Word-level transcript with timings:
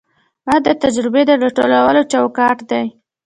وخت 0.45 0.61
د 0.65 0.69
تجربې 0.83 1.21
د 1.27 1.31
راټولولو 1.43 2.01
چوکاټ 2.11 2.57
دی. 2.71 2.85